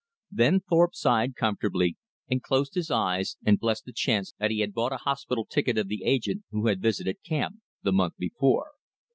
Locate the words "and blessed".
3.45-3.85